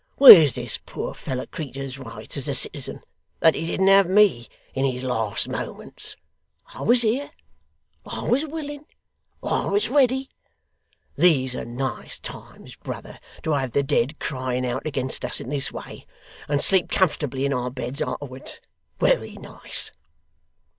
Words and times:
Where's 0.15 0.55
this 0.55 0.79
poor 0.83 1.13
feller 1.13 1.45
creetur's 1.45 1.99
rights 1.99 2.35
as 2.35 2.47
a 2.47 2.55
citizen, 2.55 3.01
that 3.39 3.53
he 3.53 3.67
didn't 3.67 3.89
have 3.89 4.09
ME 4.09 4.47
in 4.73 4.83
his 4.83 5.03
last 5.03 5.47
moments! 5.47 6.15
I 6.73 6.81
was 6.81 7.03
here. 7.03 7.29
I 8.03 8.23
was 8.23 8.43
willing. 8.43 8.85
I 9.43 9.67
was 9.67 9.89
ready. 9.89 10.31
These 11.15 11.55
are 11.55 11.65
nice 11.65 12.19
times, 12.19 12.75
brother, 12.77 13.19
to 13.43 13.51
have 13.51 13.73
the 13.73 13.83
dead 13.83 14.17
crying 14.17 14.65
out 14.65 14.87
against 14.87 15.23
us 15.23 15.39
in 15.39 15.49
this 15.49 15.71
way, 15.71 16.07
and 16.47 16.63
sleep 16.63 16.89
comfortably 16.89 17.45
in 17.45 17.53
our 17.53 17.69
beds 17.69 18.01
arterwards; 18.01 18.59
wery 18.99 19.33
nice! 19.37 19.91